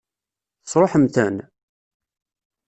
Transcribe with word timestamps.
Tesṛuḥem-ten? 0.63 1.35